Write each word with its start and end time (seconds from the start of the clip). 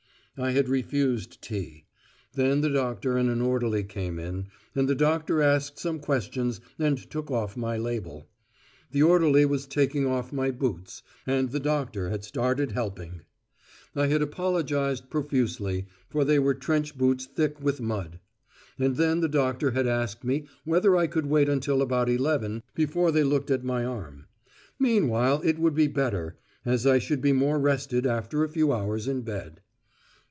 I 0.37 0.51
had 0.51 0.69
refused 0.69 1.39
tea. 1.43 1.85
Then 2.33 2.61
the 2.61 2.69
doctor 2.69 3.15
and 3.15 3.29
an 3.29 3.41
orderly 3.41 3.83
came 3.83 4.17
in, 4.17 4.47
and 4.73 4.87
the 4.89 4.95
doctor 4.95 5.39
asked 5.41 5.77
some 5.77 5.99
questions 5.99 6.59
and 6.79 6.97
took 6.97 7.29
off 7.29 7.55
my 7.55 7.77
label. 7.77 8.27
The 8.89 9.03
orderly 9.03 9.45
was 9.45 9.67
taking 9.67 10.07
off 10.07 10.33
my 10.33 10.49
boots, 10.49 11.03
and 11.27 11.51
the 11.51 11.59
doctor 11.59 12.09
had 12.09 12.23
started 12.23 12.71
helping! 12.71 13.21
I 13.95 14.07
had 14.07 14.23
apologised 14.23 15.11
profusely, 15.11 15.85
for 16.09 16.25
they 16.25 16.39
were 16.39 16.55
trench 16.55 16.97
boots 16.97 17.25
thick 17.27 17.61
with 17.61 17.79
mud. 17.79 18.19
And 18.79 18.95
then 18.95 19.19
the 19.19 19.29
doctor 19.29 19.71
had 19.71 19.85
asked 19.85 20.23
me 20.23 20.47
whether 20.63 20.95
I 20.97 21.05
could 21.05 21.27
wait 21.27 21.49
until 21.49 21.83
about 21.83 22.09
eleven 22.09 22.63
before 22.73 23.11
they 23.11 23.23
looked 23.25 23.51
at 23.51 23.63
my 23.65 23.85
arm: 23.85 24.25
meanwhile 24.79 25.41
it 25.43 25.59
would 25.59 25.75
be 25.75 25.87
better, 25.87 26.39
as 26.65 26.87
I 26.87 26.97
should 26.97 27.21
be 27.21 27.33
more 27.33 27.59
rested 27.59 28.07
after 28.07 28.43
a 28.43 28.49
few 28.49 28.73
hours 28.73 29.07
in 29.07 29.21
bed. 29.21 29.61